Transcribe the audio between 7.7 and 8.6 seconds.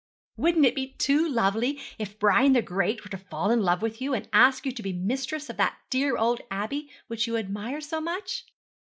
so much?